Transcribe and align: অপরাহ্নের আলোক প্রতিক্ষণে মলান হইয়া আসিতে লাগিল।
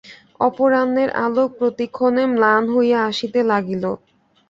অপরাহ্নের 0.39 1.09
আলোক 1.25 1.49
প্রতিক্ষণে 1.59 2.23
মলান 2.33 2.63
হইয়া 2.73 2.99
আসিতে 3.09 3.39
লাগিল। 3.51 3.83